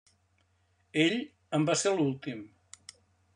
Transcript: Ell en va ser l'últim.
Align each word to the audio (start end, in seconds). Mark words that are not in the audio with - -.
Ell 1.03 1.17
en 1.59 1.67
va 1.69 1.77
ser 1.83 1.93
l'últim. 1.99 2.43